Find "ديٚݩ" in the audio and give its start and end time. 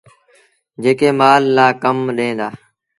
2.39-2.55